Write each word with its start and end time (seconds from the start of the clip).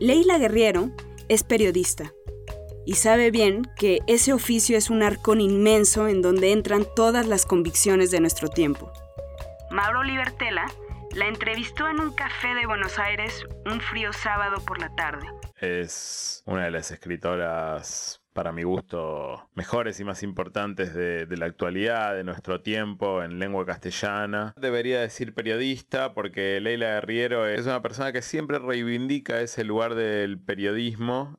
Leila 0.00 0.38
Guerriero 0.38 0.90
es 1.28 1.42
periodista 1.42 2.12
y 2.86 2.94
sabe 2.94 3.32
bien 3.32 3.62
que 3.76 3.98
ese 4.06 4.32
oficio 4.32 4.78
es 4.78 4.90
un 4.90 5.02
arcón 5.02 5.40
inmenso 5.40 6.06
en 6.06 6.22
donde 6.22 6.52
entran 6.52 6.86
todas 6.94 7.26
las 7.26 7.44
convicciones 7.44 8.12
de 8.12 8.20
nuestro 8.20 8.48
tiempo. 8.48 8.92
Mauro 9.72 10.04
Libertela 10.04 10.66
la 11.12 11.26
entrevistó 11.26 11.88
en 11.88 11.98
un 11.98 12.12
café 12.12 12.54
de 12.54 12.66
Buenos 12.66 12.96
Aires 13.00 13.44
un 13.66 13.80
frío 13.80 14.12
sábado 14.12 14.64
por 14.64 14.78
la 14.80 14.94
tarde. 14.94 15.26
Es 15.60 16.44
una 16.46 16.66
de 16.66 16.70
las 16.70 16.92
escritoras 16.92 18.22
para 18.38 18.52
mi 18.52 18.62
gusto, 18.62 19.48
mejores 19.56 19.98
y 19.98 20.04
más 20.04 20.22
importantes 20.22 20.94
de, 20.94 21.26
la 21.36 21.46
actualidad, 21.46 22.14
de 22.14 22.22
nuestro 22.22 22.60
tiempo 22.60 23.24
en 23.24 23.40
lengua 23.40 23.66
castellana. 23.66 24.54
Debería 24.56 25.00
decir 25.00 25.34
periodista 25.34 26.14
porque 26.14 26.60
Leila 26.60 26.86
Guerriero 26.86 27.48
es 27.48 27.66
una 27.66 27.82
persona 27.82 28.12
que 28.12 28.22
siempre 28.22 28.60
reivindica 28.60 29.40
ese 29.40 29.64
lugar 29.64 29.96
del 29.96 30.38
periodismo 30.38 31.36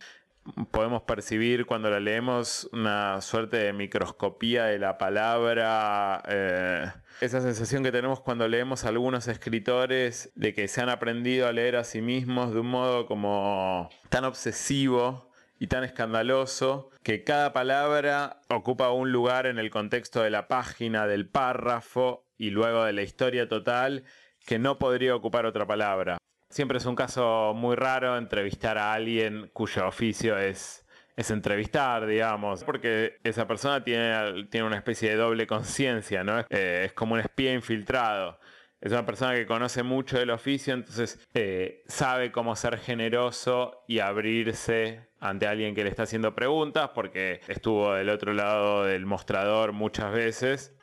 podemos 0.72 1.04
percibir 1.04 1.66
cuando 1.66 1.90
la 1.90 2.02
leemos 2.02 2.70
una 2.74 3.22
suerte 3.22 3.56
de 3.58 3.72
microscopía 3.72 4.66
de 4.66 4.80
la 4.80 4.98
palabra, 4.98 6.22
eh, 6.28 6.92
esa 7.22 7.40
sensación 7.40 7.82
que 7.82 7.94
tenemos 7.94 8.20
cuando 8.20 8.48
leemos 8.48 8.84
a 8.84 8.90
algunos 8.90 9.30
escritores 9.30 10.32
de 10.36 10.54
que 10.54 10.68
se 10.68 10.82
han 10.82 10.90
aprendido 10.90 11.48
a 11.48 11.54
leer 11.54 11.78
a 11.78 11.86
sí 11.86 12.02
mismos 12.02 12.54
de 12.54 12.60
un 12.60 12.68
modo 12.68 13.06
como 13.06 13.90
tan 14.10 14.26
obsesivo 14.26 15.29
y 15.60 15.68
tan 15.68 15.84
escandaloso 15.84 16.90
que 17.04 17.24
cada 17.24 17.52
palabra 17.54 18.40
ocupa 18.50 18.92
un 18.92 19.12
lugar 19.12 19.46
en 19.46 19.60
el 19.60 19.70
contexto 19.70 20.24
de 20.24 20.30
la 20.30 20.48
página, 20.48 21.06
del 21.06 21.28
párrafo 21.28 22.26
y 22.38 22.50
luego 22.50 22.86
de 22.86 22.94
la 22.94 23.02
historia 23.02 23.48
total 23.48 24.06
que 24.46 24.58
no 24.58 24.80
podría 24.80 25.16
ocupar 25.16 25.46
otra 25.46 25.68
palabra. 25.68 26.18
Siempre 26.50 26.78
es 26.78 26.86
un 26.86 26.96
caso 26.96 27.54
muy 27.54 27.76
raro 27.76 28.18
entrevistar 28.18 28.78
a 28.78 28.94
alguien 28.94 29.52
cuyo 29.54 29.86
oficio 29.86 30.38
es, 30.40 30.86
es 31.16 31.30
entrevistar, 31.30 32.08
digamos, 32.08 32.64
porque 32.64 33.18
esa 33.24 33.46
persona 33.46 33.84
tiene, 33.84 34.48
tiene 34.50 34.66
una 34.66 34.78
especie 34.78 35.10
de 35.10 35.18
doble 35.18 35.46
conciencia, 35.46 36.24
¿no? 36.24 36.40
Eh, 36.50 36.84
es 36.86 36.94
como 36.94 37.14
un 37.16 37.20
espía 37.20 37.54
infiltrado. 37.54 38.40
Es 38.82 38.92
una 38.94 39.06
persona 39.06 39.36
que 39.36 39.46
conoce 39.46 39.84
mucho 39.84 40.18
del 40.18 40.30
oficio, 40.30 40.74
entonces 40.74 41.20
eh, 41.34 41.84
sabe 41.88 42.32
cómo 42.32 42.56
ser 42.56 42.78
generoso 42.78 43.84
y 43.88 44.00
abrirse 44.00 45.10
ante 45.20 45.48
alguien 45.48 45.76
que 45.76 45.84
le 45.84 45.90
está 45.90 46.04
haciendo 46.04 46.34
preguntas, 46.34 46.92
porque 46.96 47.42
estuvo 47.50 47.94
del 47.94 48.10
otro 48.10 48.34
lado 48.34 48.86
del 48.86 49.06
mostrador 49.06 49.74
muchas 49.74 50.14
veces. 50.14 50.76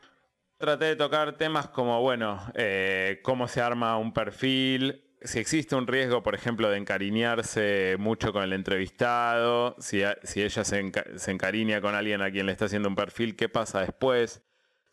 Traté 0.58 0.86
de 0.86 0.97
tocar 0.97 1.38
temas 1.38 1.69
como, 1.69 2.03
bueno, 2.03 2.41
eh, 2.55 3.20
cómo 3.22 3.48
se 3.48 3.62
arma 3.62 3.97
un 3.97 4.12
perfil, 4.12 5.03
si 5.22 5.38
existe 5.38 5.75
un 5.75 5.86
riesgo, 5.86 6.22
por 6.22 6.34
ejemplo, 6.34 6.70
de 6.70 6.78
encariñarse 6.78 7.97
mucho 7.98 8.33
con 8.33 8.42
el 8.42 8.53
entrevistado, 8.53 9.77
si, 9.78 10.03
ella 10.03 10.64
se, 10.64 10.92
se, 11.16 11.31
encariña 11.31 11.81
con 11.81 11.94
alguien 11.94 12.22
a 12.22 12.31
quien 12.31 12.47
le 12.47 12.53
está 12.53 12.66
haciendo 12.66 12.88
un 12.88 12.94
perfil, 12.94 13.36
¿qué 13.36 13.48
pasa 13.48 13.81
después? 13.81 14.45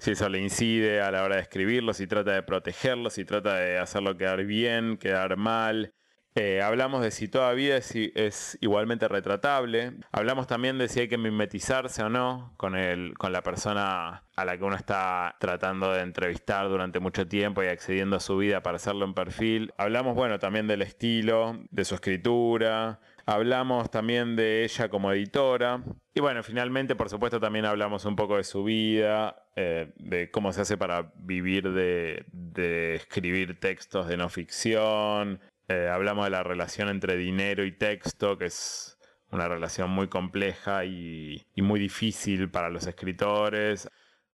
Si 0.04 0.12
eso 0.12 0.28
le 0.28 0.40
incide 0.40 1.00
a 1.00 1.12
la 1.12 1.24
hora 1.24 1.38
de 1.38 1.44
escribirlo, 1.44 1.94
si 1.94 2.08
trata 2.08 2.32
de 2.32 2.44
protegerlo, 2.44 3.10
si 3.10 3.24
trata 3.24 3.56
de 3.56 3.78
hacerlo 3.78 4.18
quedar 4.18 4.44
bien, 4.44 4.98
quedar 4.98 5.38
mal. 5.38 5.94
Eh, 6.36 6.62
hablamos 6.62 7.02
de 7.02 7.10
si 7.10 7.30
toda 7.30 7.54
vida 7.54 7.78
es, 7.78 8.58
igualmente 8.60 9.08
retratable. 9.08 9.94
Hablamos 10.12 10.46
también 10.46 10.78
de 10.78 10.90
si 10.90 11.00
hay 11.00 11.08
que 11.08 11.18
mimetizarse 11.18 12.04
o 12.04 12.10
no 12.10 12.54
con, 12.58 12.76
el, 12.76 13.18
con 13.18 13.32
la 13.32 13.44
persona 13.44 14.26
a 14.36 14.44
la 14.44 14.58
que 14.58 14.66
uno 14.66 14.76
está 14.76 15.38
tratando 15.40 15.94
de 15.94 16.02
entrevistar 16.02 16.68
durante 16.68 17.00
mucho 17.00 17.26
tiempo 17.26 17.64
y 17.64 17.68
accediendo 17.68 18.18
a 18.18 18.20
su 18.20 18.36
vida 18.36 18.62
para 18.62 18.76
hacerlo 18.76 19.06
en 19.06 19.14
perfil. 19.14 19.74
Hablamos, 19.78 20.16
bueno, 20.16 20.38
también 20.38 20.68
del 20.68 20.82
estilo, 20.82 21.62
de 21.72 21.86
su 21.86 21.96
escritura. 21.96 23.00
Hablamos 23.26 23.90
también 23.90 24.36
de 24.36 24.64
ella 24.64 24.90
como 24.90 25.12
editora. 25.12 25.84
Y 26.14 26.20
bueno, 26.20 26.44
finalmente, 26.44 26.96
por 26.96 27.10
supuesto, 27.10 27.40
también 27.40 27.66
hablamos 27.66 28.06
un 28.06 28.16
poco 28.16 28.38
de 28.38 28.44
su 28.44 28.64
vida, 28.64 29.48
eh, 29.56 29.94
de 29.98 30.30
cómo 30.30 30.52
se 30.52 30.62
hace 30.62 30.78
para 30.78 31.14
vivir 31.16 31.72
de, 31.72 32.26
de 32.32 32.96
escribir 32.96 33.60
textos 33.60 34.08
de 34.08 34.18
no 34.18 34.30
ficción, 34.30 35.40
eh, 35.70 35.90
hablamos 35.90 36.26
de 36.26 36.32
la 36.32 36.44
relación 36.44 36.90
entre 36.90 37.16
dinero 37.16 37.64
y 37.64 37.72
texto, 37.72 38.38
que 38.38 38.46
es 38.46 38.98
una 39.32 39.48
relación 39.48 39.90
muy 39.90 40.08
compleja 40.08 40.86
y, 40.86 41.46
muy 41.56 41.80
difícil 41.80 42.50
para 42.50 42.70
los 42.70 42.86
escritores. 42.86 43.90